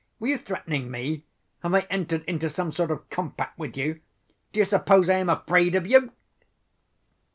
Were 0.19 0.29
you 0.29 0.39
threatening 0.39 0.89
me? 0.89 1.25
Have 1.61 1.75
I 1.75 1.81
entered 1.91 2.23
into 2.25 2.49
some 2.49 2.71
sort 2.71 2.89
of 2.89 3.07
compact 3.11 3.59
with 3.59 3.77
you? 3.77 3.99
Do 4.51 4.59
you 4.59 4.65
suppose 4.65 5.11
I 5.11 5.19
am 5.19 5.29
afraid 5.29 5.75
of 5.75 5.85
you?" 5.85 6.11